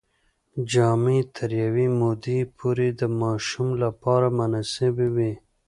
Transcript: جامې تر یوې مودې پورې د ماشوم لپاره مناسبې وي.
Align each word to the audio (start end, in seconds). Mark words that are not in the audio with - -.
جامې 0.71 1.19
تر 1.35 1.49
یوې 1.63 1.87
مودې 1.99 2.39
پورې 2.57 2.87
د 2.99 3.01
ماشوم 3.21 3.69
لپاره 3.83 4.27
مناسبې 4.39 5.07
وي. 5.15 5.33